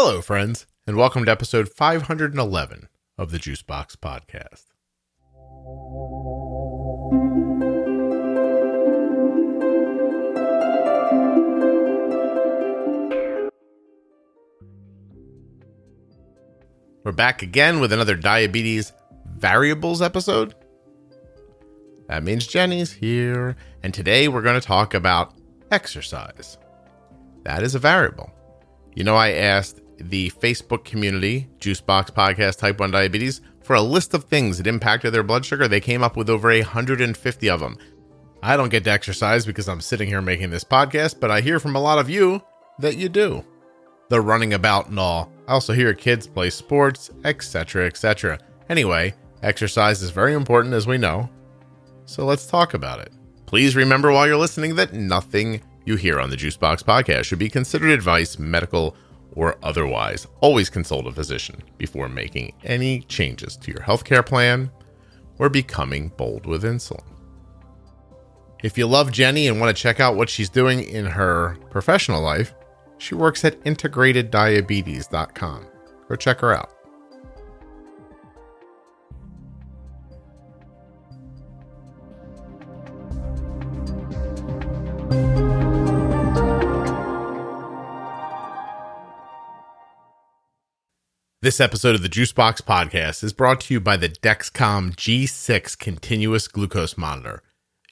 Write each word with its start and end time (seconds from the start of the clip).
Hello, 0.00 0.22
friends, 0.22 0.64
and 0.86 0.96
welcome 0.96 1.24
to 1.24 1.30
episode 1.32 1.68
511 1.68 2.88
of 3.18 3.32
the 3.32 3.36
Juicebox 3.36 3.96
Podcast. 3.96 4.66
We're 17.02 17.10
back 17.10 17.42
again 17.42 17.80
with 17.80 17.92
another 17.92 18.14
diabetes 18.14 18.92
variables 19.26 20.00
episode. 20.00 20.54
That 22.06 22.22
means 22.22 22.46
Jenny's 22.46 22.92
here, 22.92 23.56
and 23.82 23.92
today 23.92 24.28
we're 24.28 24.42
going 24.42 24.60
to 24.60 24.64
talk 24.64 24.94
about 24.94 25.34
exercise. 25.72 26.56
That 27.42 27.64
is 27.64 27.74
a 27.74 27.80
variable. 27.80 28.30
You 28.94 29.02
know, 29.02 29.16
I 29.16 29.32
asked 29.32 29.80
the 29.98 30.30
Facebook 30.30 30.84
community, 30.84 31.48
Juicebox 31.58 32.10
Podcast 32.10 32.58
Type 32.58 32.80
1 32.80 32.90
Diabetes, 32.90 33.40
for 33.62 33.74
a 33.74 33.82
list 33.82 34.14
of 34.14 34.24
things 34.24 34.58
that 34.58 34.66
impacted 34.66 35.12
their 35.12 35.22
blood 35.22 35.44
sugar. 35.44 35.68
They 35.68 35.80
came 35.80 36.02
up 36.02 36.16
with 36.16 36.30
over 36.30 36.48
150 36.48 37.50
of 37.50 37.60
them. 37.60 37.76
I 38.42 38.56
don't 38.56 38.70
get 38.70 38.84
to 38.84 38.90
exercise 38.90 39.44
because 39.44 39.68
I'm 39.68 39.80
sitting 39.80 40.08
here 40.08 40.22
making 40.22 40.50
this 40.50 40.64
podcast, 40.64 41.20
but 41.20 41.30
I 41.30 41.40
hear 41.40 41.58
from 41.60 41.76
a 41.76 41.80
lot 41.80 41.98
of 41.98 42.08
you 42.08 42.40
that 42.78 42.96
you 42.96 43.08
do. 43.08 43.44
The 44.08 44.20
running 44.20 44.54
about 44.54 44.88
and 44.88 44.98
all. 44.98 45.30
I 45.46 45.52
also 45.52 45.72
hear 45.72 45.92
kids 45.92 46.26
play 46.26 46.50
sports, 46.50 47.10
etc., 47.24 47.86
etc. 47.86 48.38
Anyway, 48.68 49.14
exercise 49.42 50.02
is 50.02 50.10
very 50.10 50.34
important 50.34 50.74
as 50.74 50.86
we 50.86 50.98
know. 50.98 51.28
So 52.06 52.24
let's 52.24 52.46
talk 52.46 52.74
about 52.74 53.00
it. 53.00 53.12
Please 53.44 53.76
remember 53.76 54.12
while 54.12 54.26
you're 54.26 54.36
listening 54.36 54.76
that 54.76 54.94
nothing 54.94 55.60
you 55.84 55.96
hear 55.96 56.20
on 56.20 56.30
the 56.30 56.36
Juicebox 56.36 56.82
podcast 56.82 57.24
should 57.24 57.38
be 57.38 57.48
considered 57.48 57.90
advice, 57.90 58.38
medical, 58.38 58.94
or 59.32 59.56
otherwise. 59.62 60.26
Always 60.40 60.70
consult 60.70 61.06
a 61.06 61.12
physician 61.12 61.62
before 61.76 62.08
making 62.08 62.54
any 62.64 63.02
changes 63.02 63.56
to 63.58 63.70
your 63.70 63.82
healthcare 63.82 64.24
plan 64.24 64.70
or 65.38 65.48
becoming 65.48 66.08
bold 66.16 66.46
with 66.46 66.64
insulin. 66.64 67.04
If 68.62 68.76
you 68.76 68.88
love 68.88 69.12
Jenny 69.12 69.46
and 69.46 69.60
want 69.60 69.76
to 69.76 69.82
check 69.82 70.00
out 70.00 70.16
what 70.16 70.28
she's 70.28 70.50
doing 70.50 70.82
in 70.82 71.06
her 71.06 71.56
professional 71.70 72.20
life, 72.20 72.54
she 72.98 73.14
works 73.14 73.44
at 73.44 73.60
integrateddiabetes.com. 73.60 75.66
Go 76.08 76.16
check 76.16 76.40
her 76.40 76.52
out. 76.52 76.72
This 91.40 91.60
episode 91.60 91.94
of 91.94 92.02
the 92.02 92.08
Juicebox 92.08 92.62
Podcast 92.62 93.22
is 93.22 93.32
brought 93.32 93.60
to 93.60 93.74
you 93.74 93.78
by 93.78 93.96
the 93.96 94.08
Dexcom 94.08 94.96
G6 94.96 95.78
continuous 95.78 96.48
glucose 96.48 96.98
monitor. 96.98 97.44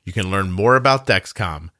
You 0.04 0.12
can 0.12 0.32
learn 0.32 0.50
more 0.50 0.74
about 0.74 1.06
Dexcom 1.06 1.70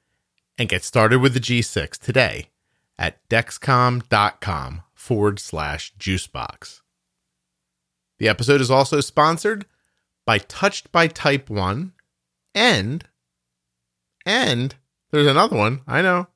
and 0.57 0.69
get 0.69 0.85
started 0.85 1.19
with 1.19 1.35
the 1.35 1.41
G6 1.41 1.99
today 1.99 2.51
at 2.97 3.29
dexcom.com 3.29 4.83
forward 4.95 5.41
slash 5.41 5.93
juicebox. 5.99 6.83
The 8.19 8.29
episode 8.29 8.61
is 8.61 8.71
also 8.71 9.01
sponsored 9.01 9.67
by 10.25 10.39
Touched 10.39 10.93
by 10.93 11.09
Type 11.09 11.51
1 11.51 11.93
and, 12.55 13.09
and 14.25 14.77
there's 15.11 15.27
another 15.27 15.57
one, 15.57 15.81
I 15.89 16.01
know, 16.01 16.29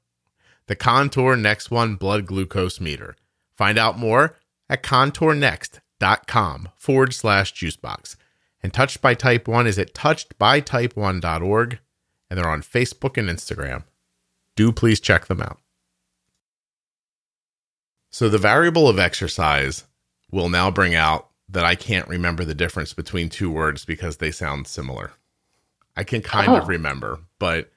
the 0.67 0.75
Contour 0.75 1.36
Next 1.36 1.70
One 1.70 1.95
blood 1.95 2.27
glucose 2.27 2.81
meter. 2.81 3.14
Find 3.56 3.78
out 3.78 3.97
more 3.97 4.39
at 4.70 4.82
contournext.com 4.82 6.68
forward 6.76 7.12
slash 7.12 7.52
juicebox. 7.52 8.16
And 8.62 8.72
Touched 8.72 9.02
by 9.02 9.14
Type 9.14 9.48
1 9.48 9.66
is 9.66 9.78
at 9.78 9.94
touchedbytype1.org, 9.94 11.78
and 12.30 12.39
they're 12.39 12.48
on 12.48 12.62
Facebook 12.62 13.18
and 13.18 13.28
Instagram. 13.28 13.84
Do 14.55 14.70
please 14.72 15.00
check 15.00 15.27
them 15.27 15.42
out. 15.42 15.58
So, 18.11 18.28
the 18.28 18.39
variable 18.39 18.89
of 18.89 18.98
exercise 18.98 19.84
will 20.30 20.48
now 20.48 20.70
bring 20.70 20.95
out 20.95 21.28
that 21.48 21.64
I 21.64 21.74
can't 21.74 22.08
remember 22.08 22.45
the 22.45 22.55
difference 22.55 22.92
between 22.92 23.28
two 23.28 23.50
words 23.50 23.84
because 23.84 24.16
they 24.18 24.30
sound 24.30 24.66
similar. 24.66 25.12
I 25.96 26.05
can 26.05 26.22
kind 26.22 26.50
oh. 26.50 26.56
of 26.56 26.68
remember, 26.68 27.20
but 27.39 27.70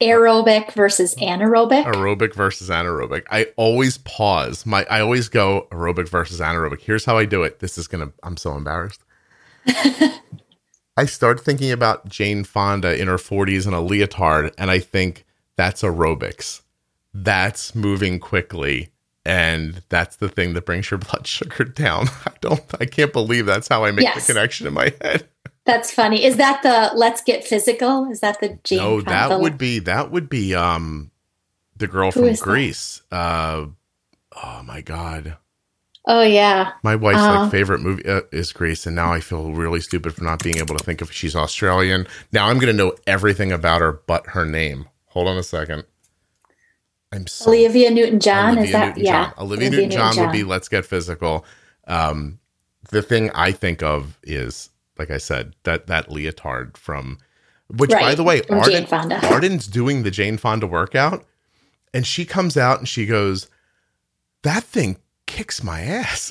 aerobic 0.00 0.72
versus 0.74 1.14
anaerobic. 1.16 1.84
Aerobic 1.84 2.34
versus 2.34 2.68
anaerobic. 2.68 3.24
I 3.30 3.46
always 3.56 3.98
pause. 3.98 4.66
My 4.66 4.86
I 4.90 5.00
always 5.00 5.28
go 5.28 5.68
aerobic 5.70 6.08
versus 6.08 6.40
anaerobic. 6.40 6.80
Here's 6.80 7.04
how 7.04 7.18
I 7.18 7.24
do 7.24 7.42
it. 7.42 7.60
This 7.60 7.78
is 7.78 7.86
gonna. 7.86 8.12
I'm 8.22 8.36
so 8.36 8.56
embarrassed. 8.56 9.02
I 10.96 11.06
start 11.06 11.40
thinking 11.40 11.72
about 11.72 12.08
Jane 12.08 12.44
Fonda 12.44 13.00
in 13.00 13.08
her 13.08 13.16
40s 13.16 13.66
in 13.66 13.72
a 13.72 13.80
leotard, 13.80 14.52
and 14.56 14.70
I 14.70 14.78
think 14.78 15.24
that's 15.56 15.82
aerobics. 15.82 16.62
That's 17.12 17.74
moving 17.74 18.20
quickly, 18.20 18.90
and 19.24 19.82
that's 19.88 20.16
the 20.16 20.28
thing 20.28 20.54
that 20.54 20.66
brings 20.66 20.90
your 20.90 20.98
blood 20.98 21.26
sugar 21.26 21.64
down. 21.64 22.08
I 22.26 22.32
don't. 22.40 22.62
I 22.80 22.86
can't 22.86 23.12
believe 23.12 23.46
that's 23.46 23.68
how 23.68 23.84
I 23.84 23.90
make 23.90 24.04
yes. 24.04 24.26
the 24.26 24.32
connection 24.32 24.66
in 24.66 24.74
my 24.74 24.92
head. 25.00 25.28
That's 25.66 25.90
funny. 25.90 26.24
Is 26.24 26.36
that 26.36 26.62
the 26.62 26.96
let's 26.96 27.22
get 27.22 27.44
physical? 27.44 28.10
Is 28.10 28.20
that 28.20 28.40
the 28.40 28.58
Jane? 28.64 28.78
No, 28.78 29.00
that 29.00 29.40
would 29.40 29.56
be 29.56 29.78
that 29.80 30.10
would 30.10 30.28
be 30.28 30.54
um 30.54 31.10
the 31.76 31.86
girl 31.86 32.10
Who 32.10 32.34
from 32.34 32.44
Grease. 32.44 33.02
Uh 33.10 33.66
oh 34.42 34.62
my 34.64 34.82
god. 34.82 35.38
Oh 36.06 36.22
yeah. 36.22 36.72
My 36.82 36.96
wife's 36.96 37.20
uh, 37.20 37.42
like 37.42 37.50
favorite 37.50 37.80
movie 37.80 38.06
uh, 38.06 38.22
is 38.30 38.52
Grease, 38.52 38.86
and 38.86 38.94
now 38.94 39.12
I 39.12 39.20
feel 39.20 39.52
really 39.52 39.80
stupid 39.80 40.14
for 40.14 40.22
not 40.22 40.42
being 40.42 40.58
able 40.58 40.76
to 40.76 40.84
think 40.84 41.00
if 41.00 41.10
she's 41.10 41.34
Australian. 41.34 42.06
Now 42.30 42.48
I'm 42.48 42.58
going 42.58 42.76
to 42.76 42.76
know 42.76 42.94
everything 43.06 43.50
about 43.50 43.80
her 43.80 43.92
but 44.06 44.26
her 44.28 44.44
name. 44.44 44.86
Hold 45.06 45.28
on 45.28 45.38
a 45.38 45.42
second. 45.42 45.84
I'm 47.10 47.26
so, 47.26 47.50
Olivia 47.50 47.90
Newton 47.90 48.20
John. 48.20 48.58
Is 48.58 48.72
that 48.72 48.96
Newton-John. 48.96 49.04
yeah? 49.04 49.32
Olivia, 49.38 49.68
Olivia 49.68 49.70
Newton 49.70 49.90
John 49.90 50.16
would 50.18 50.32
be 50.32 50.44
Let's 50.44 50.68
Get 50.68 50.84
Physical. 50.84 51.46
Um, 51.86 52.40
the 52.90 53.00
thing 53.00 53.30
I 53.30 53.52
think 53.52 53.82
of 53.82 54.18
is 54.24 54.68
like 54.98 55.10
I 55.10 55.18
said, 55.18 55.54
that 55.64 55.86
that 55.86 56.10
leotard 56.10 56.76
from 56.76 57.18
which 57.68 57.92
right. 57.92 58.02
by 58.02 58.14
the 58.14 58.22
way, 58.22 58.42
Arden, 58.50 58.86
Arden's 59.24 59.66
doing 59.66 60.02
the 60.02 60.10
Jane 60.10 60.36
Fonda 60.36 60.66
workout 60.66 61.24
and 61.94 62.06
she 62.06 62.24
comes 62.24 62.56
out 62.56 62.80
and 62.80 62.88
she 62.88 63.06
goes, 63.06 63.48
That 64.42 64.64
thing 64.64 64.98
kicks 65.26 65.62
my 65.62 65.80
ass. 65.80 66.30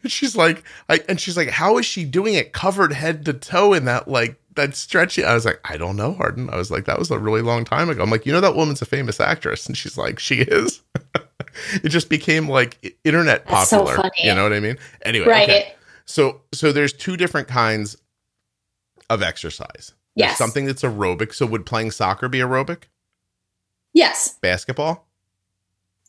she's 0.06 0.36
like, 0.36 0.62
I, 0.88 1.00
and 1.08 1.20
she's 1.20 1.36
like, 1.36 1.48
How 1.48 1.76
is 1.78 1.84
she 1.84 2.04
doing 2.04 2.34
it 2.34 2.52
covered 2.52 2.92
head 2.92 3.24
to 3.26 3.32
toe 3.34 3.74
in 3.74 3.84
that 3.86 4.08
like 4.08 4.40
that 4.54 4.76
stretchy? 4.76 5.24
I 5.24 5.34
was 5.34 5.44
like, 5.44 5.60
I 5.64 5.76
don't 5.76 5.96
know, 5.96 6.16
Arden. 6.18 6.48
I 6.48 6.56
was 6.56 6.70
like, 6.70 6.84
that 6.86 6.98
was 6.98 7.10
a 7.10 7.18
really 7.18 7.42
long 7.42 7.64
time 7.64 7.90
ago. 7.90 8.02
I'm 8.02 8.10
like, 8.10 8.24
you 8.24 8.32
know 8.32 8.40
that 8.40 8.56
woman's 8.56 8.80
a 8.80 8.86
famous 8.86 9.20
actress. 9.20 9.66
And 9.66 9.76
she's 9.76 9.98
like, 9.98 10.18
She 10.18 10.36
is. 10.36 10.80
it 11.74 11.88
just 11.88 12.08
became 12.08 12.48
like 12.48 12.96
internet 13.04 13.46
popular. 13.46 13.96
So 13.96 14.10
you 14.18 14.34
know 14.34 14.44
what 14.44 14.52
I 14.52 14.60
mean? 14.60 14.78
Anyway. 15.04 15.26
Right. 15.26 15.48
Okay. 15.48 15.74
So 16.04 16.42
so 16.52 16.72
there's 16.72 16.92
two 16.92 17.16
different 17.16 17.48
kinds 17.48 17.96
of 19.10 19.22
exercise. 19.22 19.92
Yes. 20.14 20.30
There's 20.30 20.38
something 20.38 20.66
that's 20.66 20.82
aerobic. 20.82 21.34
So 21.34 21.46
would 21.46 21.66
playing 21.66 21.90
soccer 21.90 22.28
be 22.28 22.38
aerobic? 22.38 22.84
Yes. 23.92 24.38
Basketball? 24.40 25.06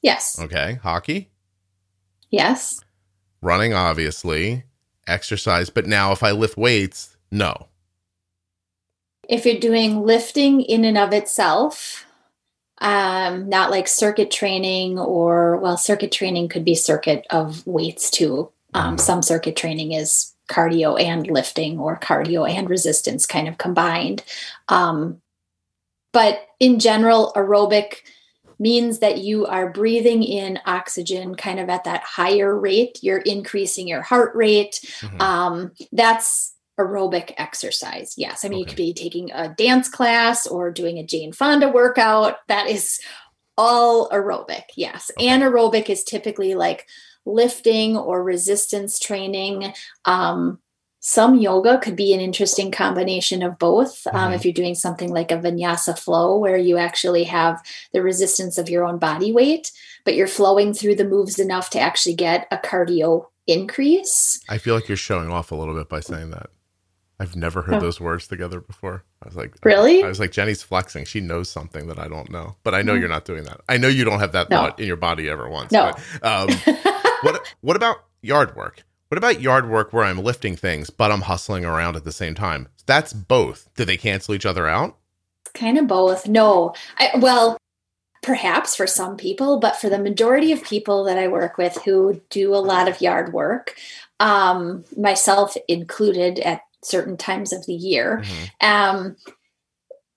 Yes. 0.02 0.40
Okay. 0.40 0.80
Hockey? 0.84 1.30
Yes. 2.30 2.82
Running, 3.42 3.74
obviously. 3.74 4.64
Exercise. 5.08 5.70
But 5.70 5.86
now 5.86 6.12
if 6.12 6.24
I 6.24 6.32
lift 6.32 6.58
weights, 6.58 7.18
no. 7.32 7.68
If 9.30 9.46
you're 9.46 9.60
doing 9.60 10.02
lifting 10.02 10.62
in 10.62 10.84
and 10.84 10.98
of 10.98 11.14
itself, 11.14 12.06
um, 12.80 13.48
not 13.48 13.72
like 13.72 13.88
circuit 13.88 14.32
training 14.32 15.00
or, 15.00 15.58
well, 15.58 15.78
circuit 15.78 16.12
training 16.12 16.50
could 16.50 16.66
be 16.66 16.76
circuit 16.76 17.26
of 17.30 17.66
weights 17.66 18.10
too. 18.12 18.52
Um, 18.74 18.98
some 18.98 19.22
circuit 19.22 19.56
training 19.56 19.92
is 19.92 20.34
cardio 20.50 21.02
and 21.02 21.28
lifting 21.28 21.80
or 21.80 22.00
cardio 22.00 22.50
and 22.50 22.70
resistance 22.70 23.26
kind 23.26 23.48
of 23.48 23.58
combined. 23.58 24.24
Um, 24.68 25.22
but 26.12 26.48
in 26.60 26.80
general, 26.80 27.32
aerobic 27.36 27.98
means 28.60 29.00
that 29.00 29.18
you 29.18 29.46
are 29.46 29.72
breathing 29.72 30.24
in 30.24 30.60
oxygen 30.66 31.36
kind 31.36 31.60
of 31.60 31.70
at 31.70 31.86
that 31.86 32.04
higher 32.04 32.58
rate. 32.58 33.00
You're 33.02 33.18
increasing 33.18 33.88
your 33.88 34.02
heart 34.02 34.36
rate. 34.36 34.80
Mm-hmm. 35.02 35.22
Um, 35.22 35.72
that's 35.92 36.54
aerobic 36.80 37.34
exercise. 37.38 38.16
Yes. 38.18 38.46
I 38.46 38.50
mean, 38.50 38.58
okay. 38.58 38.60
you 38.60 38.66
could 38.66 38.78
be 38.78 38.94
taking 38.94 39.32
a 39.32 39.50
dance 39.50 39.90
class 39.90 40.48
or 40.48 40.72
doing 40.72 40.98
a 40.98 41.06
Jane 41.06 41.34
Fonda 41.34 41.70
workout. 41.70 42.38
That 42.48 42.70
is 42.70 43.00
all 43.58 44.10
aerobic. 44.10 44.64
Yes. 44.76 45.12
Okay. 45.18 45.28
Anaerobic 45.28 45.90
is 45.90 46.04
typically 46.04 46.56
like 46.56 46.88
lifting 47.26 47.96
or 47.98 48.24
resistance 48.24 49.00
training. 49.00 49.74
Um, 50.06 50.60
Some 51.06 51.36
yoga 51.38 51.80
could 51.80 51.98
be 51.98 52.14
an 52.14 52.22
interesting 52.22 52.72
combination 52.72 53.44
of 53.44 53.60
both. 53.60 54.08
Um, 54.14 54.32
Mhm. 54.32 54.36
if 54.36 54.46
you're 54.46 54.54
doing 54.54 54.74
something 54.74 55.12
like 55.14 55.32
a 55.34 55.38
vinyasa 55.38 56.00
flow, 56.00 56.38
where 56.38 56.56
you 56.56 56.78
actually 56.78 57.26
have 57.26 57.62
the 57.92 58.02
resistance 58.02 58.58
of 58.58 58.70
your 58.70 58.86
own 58.86 59.00
body 59.00 59.34
weight, 59.34 59.74
but 60.06 60.16
you're 60.16 60.28
flowing 60.30 60.74
through 60.74 60.96
the 60.96 61.04
moves 61.04 61.40
enough 61.40 61.70
to 61.72 61.80
actually 61.82 62.16
get 62.16 62.48
a 62.52 62.58
cardio 62.58 63.26
increase. 63.48 64.40
I 64.48 64.58
feel 64.58 64.76
like 64.76 64.88
you're 64.88 64.96
showing 64.96 65.30
off 65.30 65.52
a 65.52 65.56
little 65.56 65.74
bit 65.76 65.90
by 65.90 66.00
saying 66.00 66.30
that. 66.32 66.52
I've 67.20 67.36
never 67.36 67.64
heard 67.64 67.76
Oh. 67.76 67.80
those 67.82 68.00
words 68.00 68.28
together 68.28 68.62
before. 68.62 69.04
I 69.22 69.28
was 69.28 69.36
like, 69.36 69.56
Really? 69.64 70.04
I 70.04 70.08
was 70.08 70.22
like, 70.22 70.32
Jenny's 70.32 70.64
flexing. 70.64 71.04
She 71.04 71.20
knows 71.20 71.50
something 71.50 71.88
that 71.88 72.00
I 72.00 72.08
don't 72.08 72.30
know, 72.32 72.56
but 72.64 72.74
I 72.74 72.82
know 72.82 72.94
you're 72.94 73.10
not 73.10 73.26
doing 73.26 73.44
that. 73.44 73.60
I 73.68 73.76
know 73.76 73.90
you 73.90 74.06
don't 74.06 74.20
have 74.22 74.32
that 74.32 74.50
No. 74.50 74.56
thought 74.58 74.80
in 74.80 74.88
your 74.88 74.96
body 74.96 75.30
ever 75.30 75.50
once. 75.50 75.72
No. 75.74 75.92
But, 76.22 76.28
um, 76.32 76.48
what 77.24 77.56
What 77.62 77.76
about 77.76 77.98
yard 78.22 78.56
work? 78.56 78.84
What 79.10 79.18
about 79.18 79.42
yard 79.42 79.70
work 79.70 79.94
where 79.94 80.04
I'm 80.04 80.18
lifting 80.20 80.56
things, 80.56 80.90
but 80.90 81.12
I'm 81.12 81.22
hustling 81.22 81.66
around 81.66 81.96
at 81.96 82.04
the 82.04 82.12
same 82.12 82.34
time? 82.34 82.68
That's 82.86 83.14
both. 83.14 83.70
Do 83.76 83.86
they 83.86 83.98
cancel 83.98 84.34
each 84.34 84.46
other 84.46 84.68
out? 84.68 84.98
kind 85.54 85.78
of 85.78 85.86
both. 85.88 86.28
No, 86.28 86.74
I, 86.98 87.12
well, 87.20 87.58
perhaps 88.24 88.76
for 88.76 88.88
some 88.88 89.18
people, 89.18 89.60
but 89.60 89.76
for 89.76 89.88
the 89.88 90.00
majority 90.00 90.52
of 90.52 90.64
people 90.64 91.04
that 91.04 91.20
I 91.20 91.28
work 91.28 91.60
with 91.60 91.78
who 91.86 92.20
do 92.32 92.56
a 92.56 92.58
lot 92.58 92.88
of 92.88 93.02
yard 93.02 93.34
work, 93.34 93.76
um, 94.20 94.84
myself 94.98 95.56
included 95.68 96.40
at 96.40 96.62
certain 96.84 97.18
times 97.18 97.54
of 97.54 97.68
the 97.68 97.74
year, 97.74 98.24
Mhm. 98.26 98.68
um, 98.68 99.16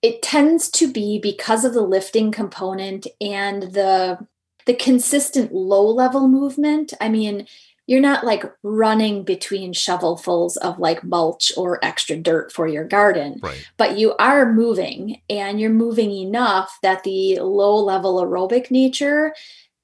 it 0.00 0.23
tends 0.23 0.70
to 0.70 0.91
be 0.91 1.19
because 1.19 1.67
of 1.67 1.75
the 1.75 1.82
lifting 1.82 2.32
component 2.32 3.06
and 3.20 3.64
the 3.64 4.26
the 4.67 4.75
consistent 4.75 5.53
low 5.53 5.87
level 5.89 6.29
movement. 6.29 6.93
I 7.01 7.09
mean, 7.09 7.47
you're 7.87 8.01
not 8.01 8.25
like 8.25 8.43
running 8.65 9.23
between 9.23 9.73
shovelfuls 9.73 10.57
of 10.57 10.79
like 10.79 11.05
mulch 11.05 11.53
or 11.57 11.79
extra 11.85 12.17
dirt 12.17 12.51
for 12.53 12.67
your 12.67 12.83
garden 12.85 13.39
Right. 13.41 13.65
but 13.77 13.97
you 13.97 14.15
are 14.17 14.53
moving 14.53 15.23
and 15.31 15.61
you're 15.61 15.71
moving 15.71 16.11
enough 16.11 16.79
that 16.83 17.05
the 17.05 17.39
low 17.39 17.77
level 17.77 18.21
aerobic 18.21 18.73
nature 18.73 19.33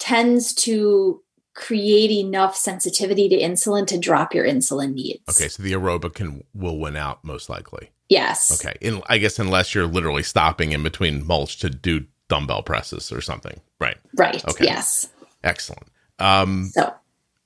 tends 0.01 0.53
to 0.55 1.23
create 1.55 2.11
enough 2.11 2.57
sensitivity 2.57 3.29
to 3.29 3.39
insulin 3.39 3.87
to 3.87 3.99
drop 3.99 4.35
your 4.35 4.45
insulin 4.45 4.95
needs. 4.95 5.21
Okay. 5.31 5.49
So 5.49 5.63
the 5.63 5.73
aerobic 5.73 6.15
can 6.15 6.43
will 6.55 6.79
win 6.81 6.97
out 6.97 7.23
most 7.25 7.49
likely. 7.49 7.91
Yes. 8.09 8.61
Okay. 8.61 8.77
In, 8.81 9.01
I 9.07 9.19
guess 9.19 9.39
unless 9.39 9.75
you're 9.75 9.87
literally 9.87 10.23
stopping 10.23 10.73
in 10.73 10.83
between 10.83 11.25
mulch 11.27 11.59
to 11.59 11.71
do 11.71 12.07
dumbbell 12.33 12.63
presses 12.63 13.13
or 13.13 13.21
something. 13.21 13.61
Right. 13.79 13.99
Right. 14.17 14.43
Okay. 14.49 14.65
Yes. 14.65 15.09
Excellent. 15.45 15.87
Um, 16.19 16.71
So, 16.73 16.95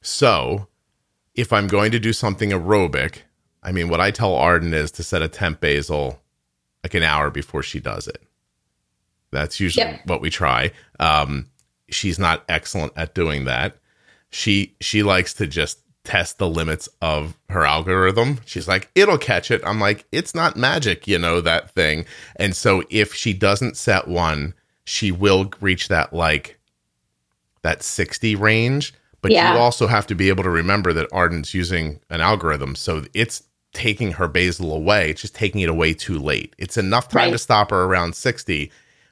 So, 0.00 0.69
if 1.35 1.53
I'm 1.53 1.67
going 1.67 1.91
to 1.93 1.99
do 1.99 2.12
something 2.12 2.50
aerobic, 2.50 3.19
I 3.62 3.73
mean, 3.73 3.88
what 3.88 4.00
I 4.00 4.11
tell 4.12 4.35
Arden 4.37 4.73
is 4.73 4.91
to 4.93 5.03
set 5.03 5.23
a 5.23 5.29
temp 5.29 5.61
basal 5.61 6.21
like 6.85 6.94
an 6.94 7.03
hour 7.03 7.31
before 7.31 7.62
she 7.65 7.81
does 7.81 8.06
it. 8.06 8.23
That's 9.33 9.59
usually 9.59 9.87
Yep. 9.87 10.06
what 10.06 10.21
we 10.21 10.31
try. 10.31 10.71
Um, 11.00 11.47
she's 11.88 12.19
not 12.19 12.44
excellent 12.49 12.93
at 12.97 13.12
doing 13.15 13.44
that. 13.47 13.77
She 14.31 14.77
she 14.81 15.03
likes 15.03 15.35
to 15.35 15.47
just 15.49 15.81
test 16.05 16.38
the 16.38 16.49
limits 16.49 16.88
of 17.03 17.37
her 17.49 17.65
algorithm. 17.67 18.38
She's 18.47 18.69
like, 18.69 18.88
it'll 18.94 19.19
catch 19.19 19.50
it. 19.50 19.61
I'm 19.65 19.81
like, 19.81 20.05
it's 20.12 20.35
not 20.37 20.56
magic, 20.56 21.09
you 21.09 21.19
know 21.19 21.41
that 21.41 21.73
thing. 21.73 22.05
And 22.37 22.55
so 22.55 22.85
if 22.91 23.12
she 23.12 23.33
doesn't 23.33 23.77
set 23.77 24.06
one, 24.06 24.55
she 24.87 25.12
will 25.12 25.50
reach 25.61 25.88
that 25.88 26.12
like 26.15 26.59
that 27.62 27.83
60 27.83 28.35
range. 28.37 28.94
But 29.21 29.33
Yeah. 29.33 29.53
you 29.53 29.59
also 29.59 29.87
have 29.88 30.06
to 30.06 30.15
be 30.15 30.29
able 30.29 30.44
to 30.44 30.50
remember 30.50 30.93
that 30.93 31.09
Arden's 31.12 31.53
using 31.53 32.00
an 32.11 32.21
algorithm. 32.21 32.75
So 32.77 33.05
it's 33.12 33.43
taking 33.73 34.12
her 34.12 34.29
basal 34.29 34.73
away. 34.73 35.11
It's 35.11 35.21
just 35.21 35.35
taking 35.35 35.61
it 35.61 35.69
away 35.69 35.93
too 35.93 36.19
late. 36.19 36.55
It's 36.59 36.77
enough 36.77 37.09
time 37.09 37.25
Right. 37.27 37.33
to 37.33 37.38
stop 37.38 37.71
her 37.71 37.85
around 37.85 38.15
60. 38.15 38.71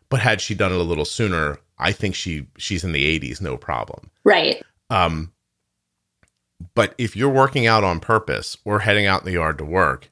But 0.08 0.20
had 0.20 0.40
she 0.40 0.54
done 0.54 0.72
it 0.72 0.78
a 0.78 0.82
little 0.84 1.04
sooner, 1.04 1.58
I 1.78 1.90
think 1.90 2.14
she 2.14 2.46
she's 2.56 2.84
in 2.84 2.92
the 2.92 3.04
80s, 3.04 3.40
no 3.40 3.56
problem. 3.56 4.10
right. 4.22 4.62
Um, 4.90 5.32
but 6.74 6.94
if 6.98 7.16
you're 7.16 7.28
working 7.30 7.66
out 7.66 7.82
on 7.84 7.98
purpose 8.00 8.56
or 8.64 8.80
heading 8.80 9.06
out 9.06 9.20
in 9.22 9.26
the 9.26 9.32
yard 9.32 9.58
to 9.58 9.64
work, 9.64 10.10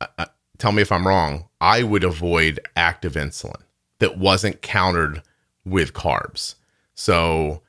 uh, 0.00 0.06
uh, 0.18 0.26
tell 0.58 0.72
me 0.72 0.82
if 0.82 0.90
I'm 0.90 1.06
wrong. 1.06 1.48
I 1.60 1.82
would 1.84 2.02
avoid 2.04 2.58
active 2.76 3.12
insulin 3.14 3.62
that 4.00 4.18
wasn't 4.18 4.62
countered 4.62 5.22
with 5.64 5.94
carbs. 5.94 6.56
So 6.94 7.62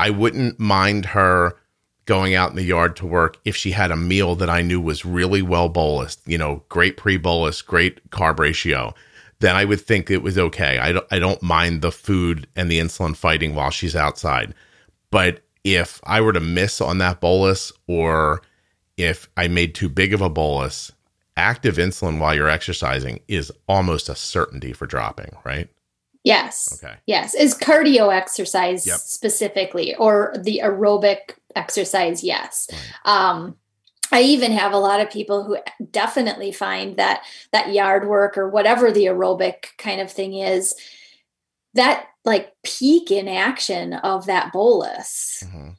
I 0.00 0.10
wouldn't 0.10 0.60
mind 0.60 1.06
her 1.06 1.56
going 2.04 2.34
out 2.34 2.50
in 2.50 2.56
the 2.56 2.62
yard 2.62 2.96
to 2.96 3.06
work 3.06 3.38
if 3.44 3.54
she 3.54 3.72
had 3.72 3.90
a 3.90 3.96
meal 3.96 4.34
that 4.36 4.48
I 4.48 4.62
knew 4.62 4.80
was 4.80 5.04
really 5.04 5.42
well 5.42 5.68
bolused, 5.68 6.20
you 6.24 6.38
know, 6.38 6.62
great 6.70 6.96
pre 6.96 7.18
bolus, 7.18 7.60
great 7.60 8.08
carb 8.10 8.38
ratio. 8.38 8.94
Then 9.40 9.54
I 9.54 9.64
would 9.64 9.80
think 9.80 10.10
it 10.10 10.22
was 10.22 10.38
okay. 10.38 10.78
I 10.78 10.92
don't, 10.92 11.06
I 11.10 11.18
don't 11.18 11.42
mind 11.42 11.82
the 11.82 11.92
food 11.92 12.46
and 12.56 12.70
the 12.70 12.80
insulin 12.80 13.14
fighting 13.14 13.54
while 13.54 13.70
she's 13.70 13.94
outside. 13.94 14.54
But 15.10 15.42
if 15.64 16.00
I 16.04 16.20
were 16.20 16.32
to 16.32 16.40
miss 16.40 16.80
on 16.80 16.98
that 16.98 17.20
bolus 17.20 17.72
or 17.86 18.42
if 18.96 19.28
I 19.36 19.48
made 19.48 19.74
too 19.74 19.88
big 19.88 20.14
of 20.14 20.22
a 20.22 20.30
bolus, 20.30 20.90
active 21.36 21.76
insulin 21.76 22.18
while 22.18 22.34
you're 22.34 22.48
exercising 22.48 23.20
is 23.28 23.52
almost 23.68 24.08
a 24.08 24.14
certainty 24.14 24.72
for 24.72 24.86
dropping, 24.86 25.36
right? 25.44 25.68
Yes. 26.24 26.78
Okay. 26.82 26.94
Yes. 27.06 27.34
Is 27.34 27.54
cardio 27.54 28.14
exercise 28.14 28.86
Yep. 28.86 28.98
specifically 28.98 29.94
or 29.96 30.34
the 30.38 30.60
aerobic 30.62 31.36
exercise? 31.56 32.22
Yes. 32.22 32.68
Right. 32.72 32.80
Um, 33.14 33.56
I 34.10 34.22
even 34.22 34.52
have 34.52 34.72
a 34.72 34.78
lot 34.78 35.00
of 35.00 35.10
people 35.10 35.44
who 35.44 35.58
definitely 35.90 36.50
find 36.52 36.96
that 36.96 37.24
that 37.52 37.72
yard 37.72 38.08
work 38.08 38.38
or 38.38 38.48
whatever 38.48 38.90
the 38.90 39.04
aerobic 39.04 39.76
kind 39.78 40.00
of 40.00 40.10
thing 40.10 40.34
is, 40.34 40.74
that 41.74 42.06
like 42.24 42.52
peak 42.62 43.10
in 43.10 43.28
action 43.28 43.92
of 43.94 44.26
that 44.26 44.52
bolus 44.52 45.42
Mhm. 45.46 45.76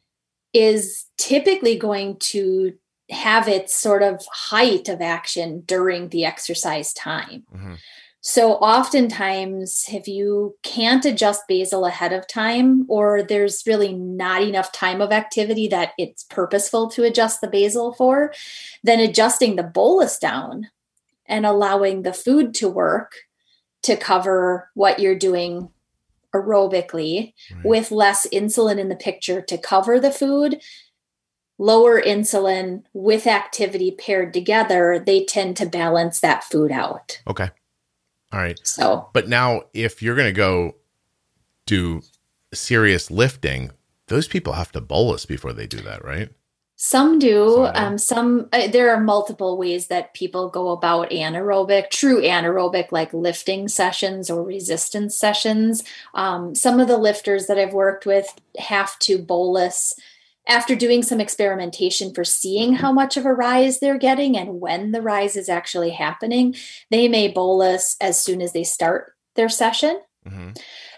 is 0.54 1.06
typically 1.18 1.76
going 1.78 2.18
to 2.18 2.74
have 3.10 3.48
its 3.48 3.76
sort 3.76 4.04
of 4.04 4.24
height 4.32 4.88
of 4.88 5.02
action 5.02 5.62
during 5.62 6.10
the 6.10 6.26
exercise 6.26 6.94
time. 6.94 7.44
Mhm. 7.54 7.78
So, 8.22 8.54
oftentimes, 8.56 9.86
if 9.92 10.08
you 10.08 10.58
can't 10.62 11.06
adjust 11.06 11.44
basal 11.48 11.86
ahead 11.86 12.12
of 12.12 12.28
time, 12.28 12.86
or 12.90 13.24
there's 13.24 13.64
really 13.66 13.94
not 13.94 14.44
enough 14.44 14.74
time 14.74 15.02
of 15.02 15.12
activity 15.14 15.70
that 15.70 15.94
it's 15.98 16.26
purposeful 16.26 16.90
to 16.92 17.04
adjust 17.04 17.40
the 17.40 17.48
basal 17.48 17.94
for, 17.94 18.34
then 18.84 19.00
adjusting 19.00 19.56
the 19.56 19.64
bolus 19.64 20.20
down 20.20 20.68
and 21.26 21.46
allowing 21.46 22.02
the 22.02 22.12
food 22.12 22.54
to 22.56 22.68
work 22.68 23.14
to 23.84 23.96
cover 23.96 24.70
what 24.74 25.00
you're 25.00 25.16
doing 25.16 25.70
aerobically 26.36 27.34
Right. 27.56 27.66
with 27.66 27.92
less 27.92 28.28
insulin 28.28 28.78
in 28.78 28.90
the 28.90 28.96
picture 28.96 29.42
to 29.42 29.58
cover 29.58 30.00
the 30.00 30.12
food 30.12 30.62
lower 31.58 32.00
insulin 32.00 32.84
with 32.94 33.26
activity 33.26 33.92
paired 33.92 34.32
together 34.32 35.02
they 35.04 35.26
tend 35.26 35.58
to 35.58 35.66
balance 35.66 36.20
that 36.20 36.44
food 36.44 36.72
out 36.72 37.20
Okay. 37.28 37.50
All 38.32 38.40
right. 38.40 38.60
so 38.64 39.10
But 39.14 39.28
now, 39.28 39.64
if 39.74 40.02
you're 40.02 40.16
going 40.16 40.28
to 40.28 40.38
go 40.38 40.76
do 41.66 42.02
serious 42.54 43.10
lifting, 43.10 43.72
those 44.08 44.28
people 44.28 44.54
have 44.54 44.72
to 44.74 44.82
bolus 44.82 45.26
before 45.26 45.54
they 45.54 45.68
do 45.68 45.82
that, 45.82 46.04
right? 46.04 46.30
some 46.82 47.20
do 47.20 47.66
um, 47.74 47.98
some 47.98 48.48
uh, 48.54 48.66
there 48.68 48.90
are 48.90 49.02
multiple 49.02 49.58
ways 49.58 49.88
that 49.88 50.14
people 50.14 50.48
go 50.48 50.70
about 50.70 51.10
anaerobic 51.10 51.90
true 51.90 52.22
anaerobic 52.22 52.94
like 52.94 53.14
lifting 53.14 53.68
sessions 53.68 54.30
or 54.30 54.42
resistance 54.42 55.14
sessions 55.14 55.84
um, 56.14 56.56
some 56.56 56.80
of 56.80 56.88
the 56.88 56.98
lifters 56.98 57.48
that 57.48 57.58
i've 57.58 57.74
worked 57.74 58.06
with 58.06 58.34
have 58.58 58.98
to 59.00 59.18
bolus 59.18 59.94
after 60.50 60.76
doing 60.76 61.04
some 61.04 61.22
experimentation 61.22 62.14
for 62.14 62.26
seeing 62.26 62.74
how 62.74 62.92
much 62.92 63.16
of 63.16 63.26
a 63.26 63.34
rise 63.34 63.80
they're 63.80 63.98
getting 63.98 64.36
and 64.36 64.60
when 64.60 64.92
the 64.92 65.02
rise 65.02 65.36
is 65.38 65.48
actually 65.48 65.92
happening 65.92 66.56
they 66.90 67.08
may 67.08 67.28
bolus 67.28 67.96
as 68.02 68.22
soon 68.22 68.42
as 68.42 68.52
they 68.52 68.64
start 68.64 69.14
their 69.36 69.50
session. 69.50 70.02
Hmm 70.28 70.52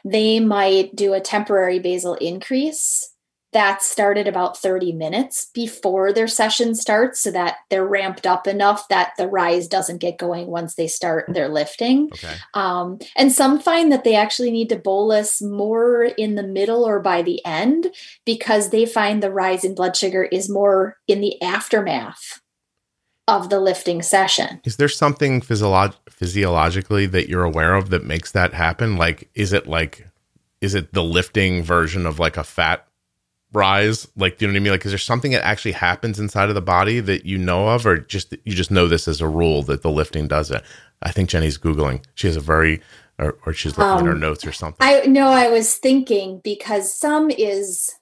they 0.03 0.39
might 0.39 0.95
do 0.95 1.13
a 1.13 1.21
temporary 1.21 1.79
basal 1.79 2.15
increase 2.15 3.10
that 3.53 3.83
started 3.83 4.27
about 4.27 4.57
30 4.57 4.93
minutes 4.93 5.47
before 5.53 6.13
their 6.13 6.27
session 6.27 6.73
starts 6.73 7.19
so 7.19 7.31
that 7.31 7.57
they're 7.69 7.85
ramped 7.85 8.25
up 8.25 8.47
enough 8.47 8.87
that 8.87 9.11
the 9.17 9.27
rise 9.27 9.67
doesn't 9.67 9.97
get 9.97 10.17
going 10.17 10.47
once 10.47 10.75
they 10.75 10.87
start 10.87 11.25
their 11.27 11.49
lifting 11.49 12.09
Okay. 12.13 12.35
um, 12.53 12.99
and 13.15 13.31
some 13.31 13.59
find 13.59 13.91
that 13.91 14.03
they 14.03 14.15
actually 14.15 14.51
need 14.51 14.69
to 14.69 14.75
bolus 14.77 15.41
more 15.41 16.03
in 16.03 16.35
the 16.35 16.43
middle 16.43 16.83
or 16.85 16.99
by 16.99 17.21
the 17.21 17.43
end 17.45 17.87
because 18.25 18.69
they 18.69 18.85
find 18.85 19.21
the 19.21 19.31
rise 19.31 19.63
in 19.63 19.75
blood 19.75 19.95
sugar 19.97 20.23
is 20.23 20.49
more 20.49 20.97
in 21.07 21.19
the 21.21 21.41
aftermath 21.41 22.39
of 23.27 23.49
the 23.49 23.59
lifting 23.59 24.01
session 24.01 24.59
Is 24.65 24.77
there 24.77 24.89
something 24.89 25.41
physiolog- 25.41 25.95
physiologically 26.09 27.05
that 27.07 27.29
you're 27.29 27.43
aware 27.43 27.75
of 27.75 27.89
that 27.89 28.03
makes 28.03 28.31
that 28.31 28.53
happen? 28.53 28.97
Like, 28.97 29.29
is 29.35 29.53
it 29.53 29.67
like, 29.67 30.07
is 30.59 30.73
it 30.73 30.93
the 30.93 31.03
lifting 31.03 31.63
version 31.63 32.05
of 32.05 32.19
like 32.19 32.35
a 32.37 32.43
fat 32.43 32.87
rise? 33.53 34.07
Like, 34.15 34.37
do 34.37 34.45
you 34.45 34.47
know 34.51 34.53
what 34.53 34.61
I 34.61 34.63
mean? 34.63 34.71
Like, 34.73 34.85
is 34.85 34.91
there 34.91 34.97
something 34.99 35.31
that 35.31 35.45
actually 35.45 35.73
happens 35.73 36.19
inside 36.19 36.49
of 36.49 36.55
the 36.55 36.61
body 36.61 36.99
that 36.99 37.25
you 37.25 37.37
know 37.37 37.67
of, 37.69 37.85
or 37.85 37.97
just 37.97 38.33
you 38.45 38.53
just 38.55 38.71
know 38.71 38.87
this 38.87 39.07
as 39.07 39.21
a 39.21 39.27
rule 39.27 39.63
that 39.63 39.81
the 39.81 39.91
lifting 39.91 40.27
does 40.27 40.51
it? 40.51 40.63
I 41.01 41.11
think 41.11 41.29
Jenny's 41.29 41.57
googling. 41.57 42.03
She 42.15 42.27
has 42.27 42.35
a 42.35 42.41
very, 42.41 42.81
or, 43.17 43.37
or 43.45 43.53
she's 43.53 43.77
looking 43.77 43.99
at 43.99 44.05
her 44.05 44.11
Um, 44.13 44.19
notes 44.19 44.45
or 44.45 44.51
something. 44.51 44.77
I 44.87 45.01
know 45.07 45.29
I 45.29 45.49
was 45.49 45.75
thinking 45.75 46.41
because 46.43 46.93
some 46.93 47.29
is 47.31 47.95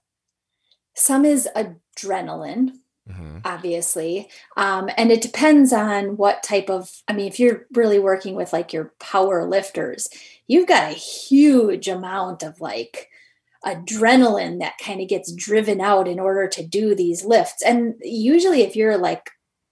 some 0.95 1.23
is 1.25 1.47
adrenaline, 1.55 2.71
Mhm. 3.09 3.41
obviously. 3.45 4.29
Um, 4.57 4.89
and 4.97 5.11
it 5.11 5.21
depends 5.21 5.71
on 5.73 6.17
what 6.17 6.43
type 6.43 6.69
of 6.69 7.01
I 7.07 7.13
mean, 7.13 7.27
if 7.27 7.39
you're 7.39 7.65
really 7.73 7.99
working 7.99 8.35
with 8.35 8.53
like 8.53 8.73
your 8.73 8.93
power 8.99 9.45
lifters, 9.45 10.09
you've 10.47 10.67
got 10.67 10.91
a 10.91 10.95
huge 10.95 11.87
amount 11.87 12.43
of 12.43 12.59
like 12.61 13.08
adrenaline 13.65 14.59
that 14.59 14.77
kind 14.83 15.01
of 15.01 15.07
gets 15.09 15.31
driven 15.33 15.81
out 15.81 16.07
in 16.07 16.19
order 16.19 16.47
to 16.47 16.65
do 16.65 16.95
these 16.95 17.25
lifts. 17.25 17.61
And 17.63 17.95
usually 18.01 18.61
if 18.61 18.75
you're 18.75 18.97
like 18.97 19.29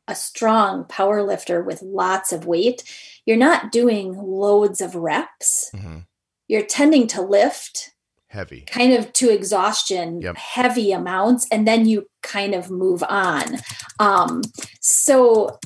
a 0.07 0.15
strong 0.15 0.85
power 0.85 1.23
lifter 1.23 1.63
with 1.63 1.81
lots 1.81 2.31
of 2.31 2.45
weight, 2.45 2.83
you're 3.25 3.37
not 3.37 3.71
doing 3.71 4.15
loads 4.17 4.81
of 4.81 4.95
reps. 4.95 5.69
Mhm. 5.75 6.05
You're 6.47 6.65
tending 6.65 7.07
to 7.07 7.21
lift 7.21 7.91
Heavy. 8.29 8.61
kind 8.61 8.93
of 8.93 9.11
to 9.13 9.29
exhaustion 9.29 10.21
Yep. 10.21 10.37
heavy 10.37 10.91
amounts 10.91 11.47
and 11.51 11.67
then 11.67 11.85
you 11.85 12.07
kind 12.23 12.53
of 12.53 12.69
move 12.69 13.01
on 13.03 13.57
um 13.99 14.41
so 14.81 15.57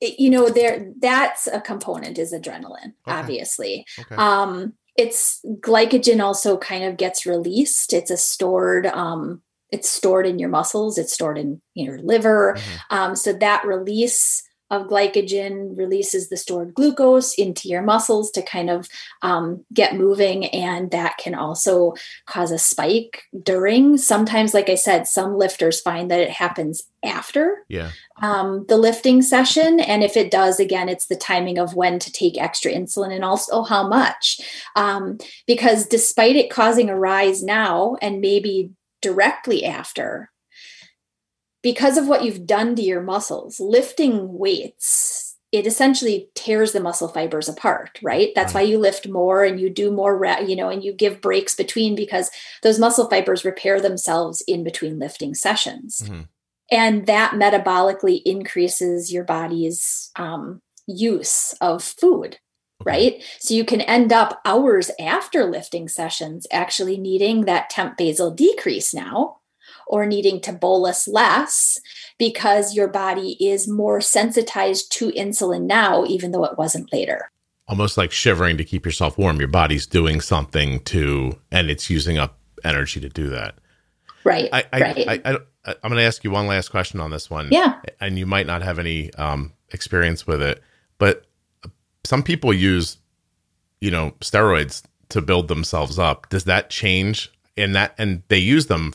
you 0.00 0.30
know 0.30 0.48
there 0.48 0.86
that's 1.00 1.46
a 1.48 1.60
component 1.60 2.16
is 2.16 2.32
adrenaline 2.32 2.92
Okay. 3.06 3.18
obviously 3.18 3.84
Okay. 3.98 4.14
um 4.16 4.74
it's 5.00 5.40
glycogen 5.68 6.20
also 6.22 6.56
kind 6.58 6.84
of 6.84 6.96
gets 6.96 7.26
released. 7.26 7.92
It's 7.92 8.10
a 8.10 8.16
stored 8.16 8.86
um 8.86 9.42
it's 9.72 9.88
stored 9.88 10.26
in 10.26 10.38
your 10.40 10.48
muscles. 10.48 10.98
It's 10.98 11.12
stored 11.12 11.38
in 11.38 11.60
your 11.74 11.98
liver. 12.00 12.56
Mhm. 12.56 12.96
um, 12.96 13.16
so 13.16 13.32
that 13.34 13.64
release 13.64 14.42
of 14.70 14.86
glycogen 14.86 15.76
releases 15.76 16.28
the 16.28 16.36
stored 16.36 16.74
glucose 16.74 17.34
into 17.34 17.68
your 17.68 17.82
muscles 17.82 18.30
to 18.30 18.42
kind 18.42 18.70
of 18.70 18.88
um, 19.22 19.64
get 19.72 19.96
moving 19.96 20.46
and 20.46 20.90
that 20.90 21.16
can 21.18 21.34
also 21.34 21.94
cause 22.26 22.50
a 22.50 22.58
spike 22.58 23.24
during 23.42 23.96
sometimes 23.96 24.54
like 24.54 24.68
i 24.68 24.74
said 24.74 25.06
some 25.06 25.36
lifters 25.36 25.80
find 25.80 26.10
that 26.10 26.20
it 26.20 26.30
happens 26.30 26.84
after 27.02 27.64
Yeah. 27.68 27.90
um, 28.22 28.66
the 28.68 28.76
lifting 28.76 29.22
session 29.22 29.80
and 29.80 30.02
if 30.04 30.16
it 30.16 30.30
does 30.30 30.60
again 30.60 30.88
it's 30.88 31.06
the 31.06 31.16
timing 31.16 31.58
of 31.58 31.74
when 31.74 31.98
to 31.98 32.12
take 32.12 32.40
extra 32.40 32.72
insulin 32.72 33.12
and 33.14 33.24
also 33.24 33.62
how 33.62 33.88
much 33.88 34.40
um, 34.76 35.18
because 35.46 35.86
despite 35.86 36.36
it 36.36 36.50
causing 36.50 36.88
a 36.90 36.96
rise 36.96 37.42
now 37.42 37.96
and 38.02 38.20
maybe 38.20 38.70
directly 39.02 39.64
after 39.64 40.29
because 41.62 41.96
of 41.98 42.08
what 42.08 42.24
you've 42.24 42.46
done 42.46 42.74
to 42.76 42.82
your 42.82 43.02
muscles 43.02 43.60
lifting 43.60 44.38
weights 44.38 45.26
it 45.52 45.66
essentially 45.66 46.30
tears 46.36 46.70
the 46.70 46.80
muscle 46.80 47.08
fibers 47.08 47.48
apart 47.48 47.98
right? 48.02 48.30
That's 48.36 48.54
why 48.54 48.60
you 48.62 48.78
lift 48.78 49.08
more 49.08 49.42
and 49.42 49.58
you 49.60 49.68
do 49.68 49.90
more 49.90 50.16
re- 50.16 50.44
you 50.46 50.54
know 50.54 50.68
and 50.68 50.84
you 50.84 50.92
give 50.92 51.20
breaks 51.20 51.56
between 51.56 51.96
because 51.96 52.30
those 52.62 52.78
muscle 52.78 53.08
fibers 53.10 53.44
repair 53.44 53.80
themselves 53.80 54.42
in 54.46 54.62
between 54.62 54.98
lifting 54.98 55.34
sessions. 55.34 56.02
Mhm. 56.04 56.28
and 56.70 57.06
that 57.06 57.32
metabolically 57.32 58.22
increases 58.24 59.12
your 59.12 59.24
body's 59.24 60.12
um, 60.16 60.62
use 60.86 61.52
of 61.60 61.82
food 61.82 62.38
right? 62.84 63.22
So 63.40 63.52
you 63.52 63.64
can 63.66 63.82
end 63.82 64.10
up 64.12 64.40
hours 64.46 64.90
after 64.98 65.44
lifting 65.44 65.86
sessions 65.88 66.46
actually 66.50 66.96
needing 66.96 67.44
that 67.44 67.68
temp 67.70 67.98
basal 67.98 68.30
decrease 68.30 68.94
now 68.94 69.39
or 69.90 70.06
needing 70.06 70.40
to 70.40 70.52
bolus 70.52 71.06
less 71.06 71.78
because 72.18 72.74
your 72.74 72.88
body 72.88 73.36
is 73.44 73.68
more 73.68 74.00
sensitized 74.00 74.90
to 74.92 75.10
insulin 75.12 75.62
now 75.62 76.04
even 76.06 76.30
though 76.30 76.44
it 76.44 76.56
wasn't 76.56 76.92
later 76.92 77.30
Almost 77.68 77.96
like 77.96 78.10
shivering 78.10 78.56
to 78.56 78.64
keep 78.64 78.84
yourself 78.84 79.16
warm. 79.16 79.38
Your 79.38 79.46
body's 79.46 79.86
doing 79.86 80.20
something 80.20 80.80
to, 80.86 81.38
and 81.52 81.70
it's 81.70 81.88
using 81.88 82.18
up 82.18 82.36
energy 82.64 82.98
to 82.98 83.08
do 83.08 83.28
that. 83.28 83.54
right 84.24 84.48
I, 84.52 84.64
I, 84.72 84.80
right 84.80 85.08
I, 85.08 85.12
I, 85.24 85.34
I 85.34 85.74
I'm 85.84 85.90
going 85.90 86.00
to 86.00 86.02
ask 86.02 86.24
you 86.24 86.32
one 86.32 86.48
last 86.48 86.70
question 86.70 86.98
on 86.98 87.12
this 87.12 87.30
one. 87.30 87.46
yeah 87.52 87.80
and 88.00 88.18
you 88.18 88.26
might 88.26 88.48
not 88.48 88.62
have 88.62 88.80
any 88.80 89.14
um, 89.14 89.52
experience 89.68 90.26
with 90.26 90.42
it, 90.42 90.60
but 90.98 91.26
some 92.02 92.24
people 92.24 92.52
use, 92.52 92.96
you 93.80 93.92
know, 93.92 94.14
steroids 94.20 94.82
to 95.10 95.22
build 95.22 95.46
themselves 95.46 95.96
up. 95.96 96.28
Does 96.28 96.44
that 96.46 96.70
change? 96.70 97.30
in 97.60 97.72
that, 97.72 97.94
and 97.98 98.22
they 98.28 98.38
use 98.38 98.66
them 98.66 98.92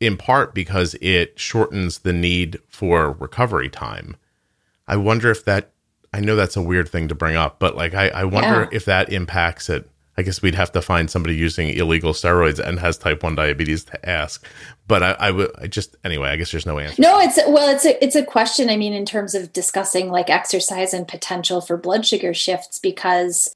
in 0.00 0.16
part 0.16 0.54
because 0.54 0.94
it 1.00 1.38
shortens 1.38 2.00
the 2.00 2.12
need 2.12 2.58
for 2.68 3.12
recovery 3.12 3.68
time. 3.68 4.16
I 4.86 4.96
wonder 4.96 5.30
if 5.30 5.44
that. 5.44 5.70
I 6.12 6.20
know 6.20 6.36
that's 6.36 6.56
a 6.56 6.62
weird 6.62 6.88
thing 6.88 7.08
to 7.08 7.14
bring 7.14 7.34
up, 7.36 7.58
but 7.58 7.74
like 7.76 7.94
I, 7.94 8.08
I 8.08 8.24
wonder 8.24 8.62
Yeah. 8.62 8.68
if 8.76 8.84
that 8.84 9.12
impacts 9.12 9.68
it. 9.68 9.88
I 10.16 10.22
guess 10.22 10.40
we'd 10.40 10.54
have 10.54 10.70
to 10.72 10.80
find 10.80 11.10
somebody 11.10 11.34
using 11.34 11.70
illegal 11.70 12.12
steroids 12.12 12.60
and 12.60 12.78
has 12.78 12.96
type 12.96 13.24
one 13.24 13.34
diabetes 13.34 13.82
to 13.86 14.08
ask. 14.08 14.46
But 14.86 15.02
I, 15.02 15.10
I 15.18 15.30
would 15.32 15.50
I 15.60 15.66
just 15.66 15.96
anyway. 16.04 16.28
I 16.28 16.36
guess 16.36 16.52
there's 16.52 16.66
no 16.66 16.78
answer. 16.78 17.02
No, 17.02 17.18
it's 17.18 17.36
well, 17.48 17.68
it's 17.74 17.84
a 17.84 18.02
it's 18.04 18.14
a 18.14 18.24
question. 18.24 18.70
I 18.70 18.76
mean, 18.76 18.92
in 18.92 19.04
terms 19.04 19.34
of 19.34 19.52
discussing 19.52 20.10
like 20.10 20.30
exercise 20.30 20.94
and 20.94 21.08
potential 21.08 21.60
for 21.60 21.76
blood 21.76 22.06
sugar 22.06 22.32
shifts, 22.32 22.78
because 22.78 23.48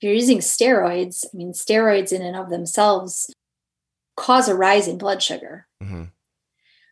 if 0.00 0.06
you're 0.06 0.14
using 0.14 0.38
steroids, 0.38 1.26
I 1.26 1.36
mean, 1.36 1.52
steroids 1.52 2.10
in 2.12 2.22
and 2.22 2.36
of 2.36 2.48
themselves 2.48 3.30
cause 4.18 4.48
a 4.48 4.54
rise 4.54 4.88
in 4.88 4.98
blood 4.98 5.22
sugar. 5.22 5.66
hmm 5.82 6.04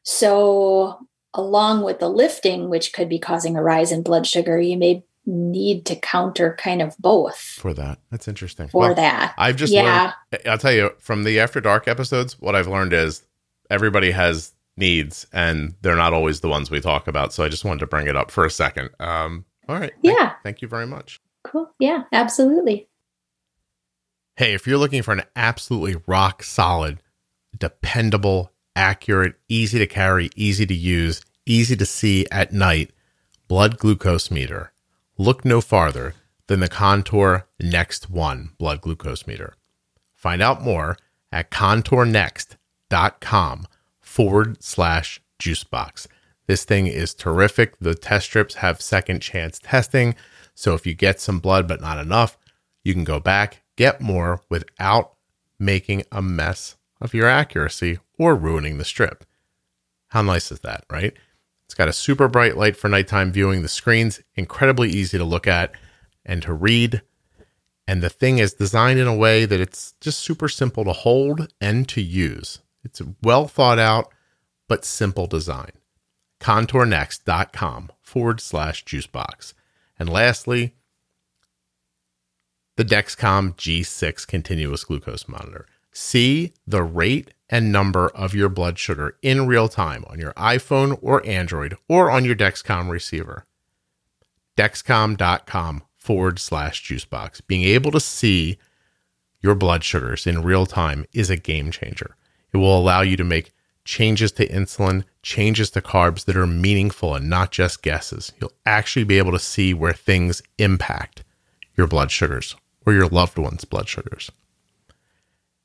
So, 0.04 1.06
along 1.34 1.82
with 1.82 1.98
the 1.98 2.08
lifting, 2.08 2.68
which 2.68 2.92
could 2.92 3.08
be 3.08 3.18
causing 3.18 3.56
a 3.56 3.62
rise 3.62 3.92
in 3.92 4.02
blood 4.02 4.26
sugar, 4.26 4.58
you 4.60 4.76
may 4.76 5.04
need 5.26 5.84
to 5.86 5.96
counter 5.96 6.54
kind 6.58 6.80
of 6.80 6.96
both 6.98 7.36
For 7.36 7.74
that, 7.74 7.98
that's 8.12 8.28
interesting. 8.28 8.68
for 8.68 8.80
Well, 8.80 8.94
that. 8.94 9.34
I've 9.36 9.56
just 9.56 9.72
Yeah. 9.72 10.12
learned. 10.32 10.46
I'll 10.46 10.58
tell 10.58 10.72
you 10.72 10.92
from 11.00 11.24
the 11.24 11.40
After 11.40 11.60
Dark 11.60 11.88
episodes, 11.88 12.40
what 12.40 12.54
I've 12.54 12.68
learned 12.68 12.92
is 12.92 13.26
everybody 13.68 14.12
has 14.12 14.52
needs, 14.76 15.26
and 15.32 15.74
they're 15.82 15.96
not 15.96 16.12
always 16.12 16.40
the 16.40 16.48
ones 16.48 16.70
we 16.70 16.80
talk 16.80 17.08
about. 17.08 17.32
So 17.32 17.42
I 17.42 17.48
just 17.48 17.64
wanted 17.64 17.80
to 17.80 17.86
bring 17.88 18.06
it 18.06 18.14
up 18.14 18.30
for 18.30 18.44
a 18.44 18.50
second. 18.50 18.90
Um, 19.00 19.44
all 19.68 19.74
right. 19.80 19.92
Thank- 20.04 20.16
Yeah. 20.16 20.34
Thank 20.44 20.62
you 20.62 20.68
very 20.68 20.86
much. 20.86 21.20
Cool. 21.42 21.70
Yeah, 21.80 22.04
absolutely. 22.12 22.88
Hey, 24.36 24.52
if 24.54 24.66
you're 24.66 24.78
looking 24.78 25.02
for 25.02 25.12
an 25.12 25.22
absolutely 25.34 26.00
rock 26.06 26.42
solid, 26.44 27.00
dependable, 27.58 28.52
accurate, 28.74 29.36
easy 29.48 29.78
to 29.78 29.86
carry, 29.86 30.28
easy 30.36 30.66
to 30.66 30.74
use, 30.74 31.22
easy 31.46 31.76
to 31.76 31.86
see 31.86 32.26
at 32.30 32.52
night 32.52 32.90
blood 33.48 33.78
glucose 33.78 34.30
meter, 34.30 34.72
look 35.16 35.44
no 35.44 35.60
farther 35.60 36.14
than 36.46 36.60
the 36.60 36.68
Contour 36.68 37.48
Next 37.60 38.08
One 38.10 38.50
blood 38.58 38.80
glucose 38.80 39.26
meter. 39.26 39.54
Find 40.14 40.40
out 40.42 40.62
more 40.62 40.96
at 41.32 41.50
contournext.com 41.50 43.66
forward 44.00 44.62
slash 44.62 45.20
juicebox. 45.40 46.06
This 46.46 46.64
thing 46.64 46.86
is 46.86 47.14
terrific. 47.14 47.78
The 47.78 47.94
test 47.94 48.26
strips 48.26 48.56
have 48.56 48.80
second 48.80 49.20
chance 49.20 49.58
testing. 49.58 50.14
So 50.54 50.74
if 50.74 50.86
you 50.86 50.94
get 50.94 51.20
some 51.20 51.40
blood 51.40 51.68
but 51.68 51.80
not 51.80 51.98
enough, 51.98 52.38
you 52.84 52.94
can 52.94 53.04
go 53.04 53.20
back, 53.20 53.62
get 53.76 54.00
more 54.00 54.40
without 54.48 55.14
making 55.58 56.04
a 56.12 56.22
mess 56.22 56.75
of 57.00 57.14
your 57.14 57.28
accuracy 57.28 57.98
or 58.18 58.34
ruining 58.34 58.78
the 58.78 58.84
strip. 58.84 59.24
How 60.08 60.22
nice 60.22 60.50
is 60.50 60.60
that, 60.60 60.84
right? 60.90 61.14
It's 61.66 61.74
got 61.74 61.88
a 61.88 61.92
super 61.92 62.28
bright 62.28 62.56
light 62.56 62.76
for 62.76 62.88
nighttime 62.88 63.32
viewing. 63.32 63.62
The 63.62 63.68
screen's 63.68 64.20
incredibly 64.34 64.90
easy 64.90 65.18
to 65.18 65.24
look 65.24 65.46
at 65.46 65.72
and 66.24 66.42
to 66.42 66.52
read. 66.52 67.02
And 67.88 68.02
the 68.02 68.08
thing 68.08 68.38
is 68.38 68.54
designed 68.54 68.98
in 68.98 69.06
a 69.06 69.14
way 69.14 69.44
that 69.44 69.60
it's 69.60 69.94
just 70.00 70.20
super 70.20 70.48
simple 70.48 70.84
to 70.84 70.92
hold 70.92 71.52
and 71.60 71.88
to 71.88 72.00
use. 72.00 72.60
It's 72.84 73.00
a 73.00 73.14
well 73.22 73.48
thought 73.48 73.78
out 73.78 74.12
but 74.68 74.84
simple 74.84 75.26
design. 75.26 75.72
Contournext.com 76.40 77.90
forward 78.00 78.40
slash 78.40 78.84
juicebox. 78.84 79.54
And 79.98 80.08
lastly, 80.08 80.74
the 82.76 82.84
Dexcom 82.84 83.56
G6 83.56 84.26
continuous 84.26 84.84
glucose 84.84 85.26
monitor. 85.28 85.66
See 85.98 86.52
the 86.66 86.82
rate 86.82 87.32
and 87.48 87.72
number 87.72 88.08
of 88.08 88.34
your 88.34 88.50
blood 88.50 88.78
sugar 88.78 89.16
in 89.22 89.46
real 89.46 89.66
time 89.66 90.04
on 90.10 90.18
your 90.18 90.34
iPhone 90.34 90.98
or 91.00 91.26
Android 91.26 91.74
or 91.88 92.10
on 92.10 92.22
your 92.22 92.34
Dexcom 92.34 92.90
receiver. 92.90 93.46
Dexcom.com 94.58 95.84
forward 95.96 96.38
slash 96.38 96.84
juicebox. 96.84 97.40
Being 97.46 97.62
able 97.62 97.90
to 97.92 97.98
see 97.98 98.58
your 99.40 99.54
blood 99.54 99.82
sugars 99.82 100.26
in 100.26 100.42
real 100.42 100.66
time 100.66 101.06
is 101.14 101.30
a 101.30 101.36
game 101.38 101.70
changer. 101.70 102.14
It 102.52 102.58
will 102.58 102.78
allow 102.78 103.00
you 103.00 103.16
to 103.16 103.24
make 103.24 103.54
changes 103.86 104.32
to 104.32 104.46
insulin, 104.48 105.04
changes 105.22 105.70
to 105.70 105.80
carbs 105.80 106.26
that 106.26 106.36
are 106.36 106.46
meaningful 106.46 107.14
and 107.14 107.30
not 107.30 107.52
just 107.52 107.82
guesses. 107.82 108.34
You'll 108.38 108.52
actually 108.66 109.04
be 109.04 109.16
able 109.16 109.32
to 109.32 109.38
see 109.38 109.72
where 109.72 109.94
things 109.94 110.42
impact 110.58 111.24
your 111.74 111.86
blood 111.86 112.10
sugars 112.10 112.54
or 112.84 112.92
your 112.92 113.08
loved 113.08 113.38
one's 113.38 113.64
blood 113.64 113.88
sugars. 113.88 114.30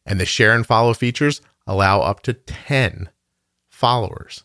And 0.05 0.19
the 0.19 0.25
share 0.25 0.53
and 0.53 0.65
follow 0.65 0.93
features 0.93 1.41
allow 1.67 2.01
up 2.01 2.21
to 2.23 2.33
10 2.33 3.09
followers. 3.69 4.43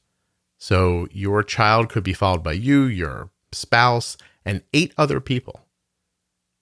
So 0.58 1.08
your 1.10 1.42
child 1.42 1.88
could 1.88 2.04
be 2.04 2.12
followed 2.12 2.42
by 2.42 2.52
you, 2.52 2.84
your 2.84 3.30
spouse, 3.52 4.16
and 4.44 4.62
eight 4.72 4.92
other 4.96 5.20
people. 5.20 5.60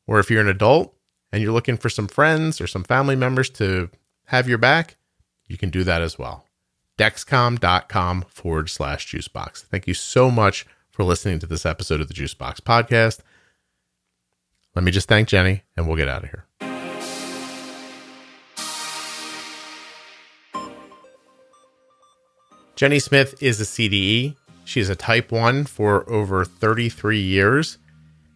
Or 0.07 0.19
if 0.19 0.31
you're 0.31 0.41
an 0.41 0.49
adult 0.49 0.95
and 1.33 1.43
you're 1.43 1.53
looking 1.53 1.77
for 1.77 1.89
some 1.89 2.09
friends 2.09 2.61
or 2.61 2.67
some 2.67 2.85
family 2.85 3.17
members 3.17 3.51
to 3.51 3.91
have 4.27 4.49
your 4.49 4.59
back, 4.59 4.97
you 5.47 5.57
can 5.57 5.71
do 5.71 5.85
that 5.85 6.03
as 6.03 6.19
well. 6.19 6.47
Dexcom.com 6.99 8.25
forward 8.29 8.71
slash 8.71 9.07
juicebox. 9.07 9.65
Thank 9.65 9.87
you 9.87 9.95
so 9.95 10.31
much 10.31 10.67
for 10.91 11.05
listening 11.05 11.41
to 11.41 11.47
this 11.47 11.67
episode 11.67 12.01
of 12.01 12.09
the 12.09 12.15
Juicebox 12.15 12.61
podcast. 12.61 13.21
Let 14.75 14.85
me 14.85 14.91
just 14.91 15.09
thank 15.09 15.29
Jenny 15.29 15.63
and 15.77 15.87
we'll 15.87 15.97
get 15.97 16.09
out 16.09 16.25
of 16.25 16.31
here. 16.31 16.44
Jenny 22.85 22.99
Smith 22.99 23.43
is 23.43 23.59
a 23.63 23.65
CDE. 23.65 24.37
She's 24.67 24.91
a 24.91 24.95
type 24.95 25.33
1 25.33 25.65
for 25.65 26.07
over 26.07 26.45
33 26.45 27.19
years, 27.19 27.79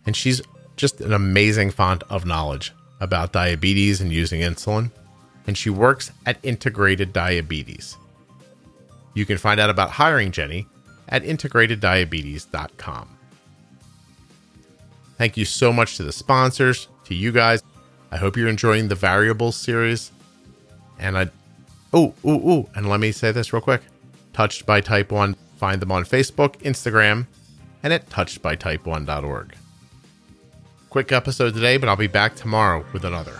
and 0.06 0.16
she's 0.16 0.40
just 0.74 1.02
an 1.02 1.12
amazing 1.12 1.70
font 1.70 2.02
of 2.08 2.24
knowledge 2.24 2.72
about 2.98 3.34
diabetes 3.34 4.00
and 4.00 4.10
using 4.10 4.40
insulin. 4.40 4.90
And 5.46 5.58
she 5.58 5.68
works 5.68 6.12
at 6.24 6.38
Integrated 6.42 7.12
Diabetes. 7.12 7.98
You 9.12 9.26
can 9.26 9.36
find 9.36 9.60
out 9.60 9.68
about 9.68 9.90
hiring 9.90 10.32
Jenny 10.32 10.66
at 11.10 11.24
integrateddiabetes.com. 11.24 13.18
Thank 15.18 15.36
you 15.36 15.44
so 15.44 15.74
much 15.74 15.98
to 15.98 16.04
the 16.04 16.12
sponsors, 16.12 16.88
to 17.04 17.14
you 17.14 17.32
guys. 17.32 17.62
I 18.10 18.16
hope 18.16 18.34
you're 18.38 18.48
enjoying 18.48 18.88
the 18.88 18.94
variables 18.94 19.56
series. 19.56 20.10
And 20.98 21.18
I, 21.18 21.28
oh, 21.92 22.14
oh, 22.24 22.40
oh, 22.46 22.70
and 22.74 22.88
let 22.88 22.98
me 22.98 23.12
say 23.12 23.30
this 23.30 23.52
real 23.52 23.60
quick. 23.60 23.82
Touched 24.38 24.66
by 24.66 24.80
Type 24.80 25.10
1. 25.10 25.34
Find 25.56 25.82
them 25.82 25.90
on 25.90 26.04
Facebook, 26.04 26.58
Instagram, 26.58 27.26
and 27.82 27.92
at 27.92 28.08
touchedbytype1.org. 28.08 29.56
Quick 30.90 31.10
episode 31.10 31.54
today, 31.54 31.76
but 31.76 31.88
I'll 31.88 31.96
be 31.96 32.06
back 32.06 32.36
tomorrow 32.36 32.84
with 32.92 33.04
another. 33.04 33.32